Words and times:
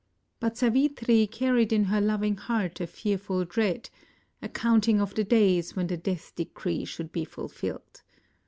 But 0.39 0.57
Savitri 0.57 1.27
carried 1.27 1.71
in 1.71 1.83
her 1.83 2.01
lo\TJig 2.01 2.39
heart 2.39 2.81
a 2.81 2.87
fearful 2.87 3.45
dread— 3.45 3.91
a 4.41 4.49
counting 4.49 4.99
of 4.99 5.13
the 5.13 5.23
days 5.23 5.75
when 5.75 5.85
the 5.85 5.95
death 5.97 6.33
decree 6.35 6.85
should 6.85 7.11
be 7.11 7.23
fulfilled. 7.23 8.01